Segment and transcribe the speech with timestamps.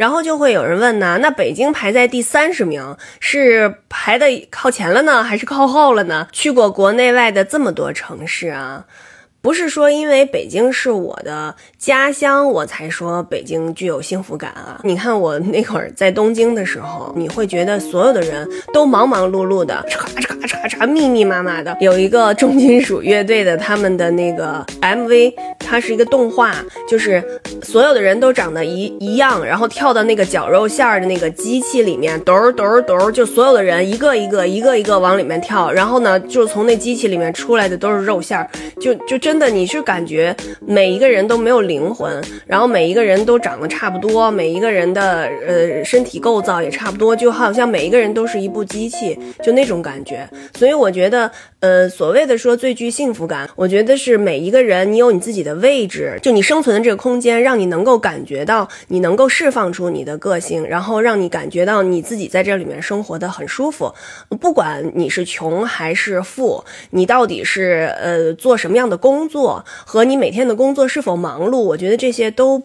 [0.00, 6.26] 然后就会有人问呢，那北京排在第三十名，是排的靠前了呢，还是靠后了呢？
[6.32, 8.86] 去过国内外的这么多城市啊。
[9.42, 14.80] 不是说因为北京是我的家乡，我才说北京具有幸福感啊！
[14.84, 21.74] 你看我那会儿在东京的时候，你会觉得所有的人都忙忙碌碌的，唰唰唰唰，密密麻麻的。
[21.80, 26.54] 有一个重金属乐队的他们的那个 MV，它是一个动画，
[26.86, 27.24] 就是
[27.62, 39.20] 所有的人都长得一一样，然后跳到那个绞肉馅儿的那个机器里面，咚儿咚儿咚儿，就所有的人一个一个一个一个往里面跳，然后呢，就从那机器里面出来的都是肉馅儿，就就。
[39.20, 40.34] 真的，你是感觉
[40.66, 50.26] 每一个人都没有灵魂，然后每一个人都长得差不多，每一个人的呃身体构造也差不多，就好像每一个人都是一部机器，就那种感觉。
[50.54, 51.30] 所以我觉得，
[51.60, 63.94] 呃，所谓的说最具幸福感，我觉得是每一个人你有你自己的位置，就你生存的这个空间，让你能够感觉到你能够释放出你的个性，然后让你感觉到你自己在这里面生活的很舒服。
[64.40, 69.20] 不管你是穷还是富，你到底是呃做什么样的工。
[69.30, 72.60] 作和你每天的工作是否忙碌，我觉得这些都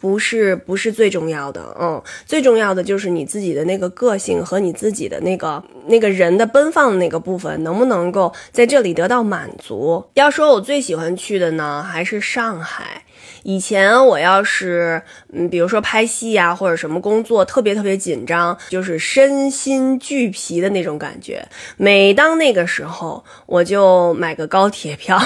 [0.00, 1.76] 不是不是最重要的。
[1.78, 10.04] 嗯，最重要的就是你自己的那个个性和你自己的那个那个人的奔放的那个部分，能不能够在这里得到满足？
[10.14, 13.02] 要说我最喜欢去的呢，还是上海。
[13.42, 15.00] 以前我要是
[15.32, 21.46] 嗯，比如说拍戏呀，或者什么工作特别特别紧张，就是身心俱疲的那种感觉。
[21.76, 25.16] 每当那个时候，我就买个高铁票，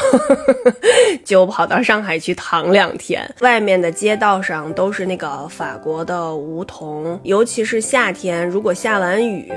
[1.25, 3.34] 就跑到上海去躺两天。
[3.41, 9.50] 外面的街道上都是那个法国的梧桐，尤其是夏天，如果下完雨，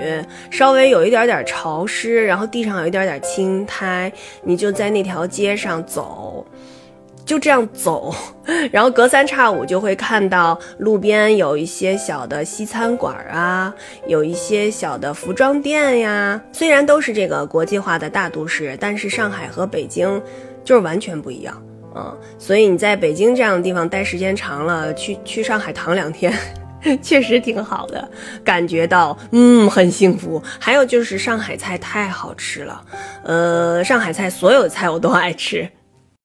[0.49, 4.11] 稍微有一点点潮湿，然后地上有一点点青苔，
[4.43, 6.45] 你就在那条街上走。
[7.25, 8.13] 就这样走，
[8.69, 13.73] 然后隔三差五就会看到路边有一些小的西餐馆啊，
[14.07, 16.39] 有一些小的服装店呀。
[16.51, 20.21] 虽然都是这个国际化的大都市，但是上海和北京
[20.65, 21.59] 就是完全不一样
[21.95, 26.33] 嗯，所以你在北京这样的地方待时间长了，去去上海躺两天，
[27.01, 28.09] 确实挺好的，
[28.43, 30.41] 感觉到嗯很幸福。
[30.59, 32.83] 还有就是上海菜太好吃了，
[33.23, 35.69] 呃，上海菜所有的菜我都爱吃。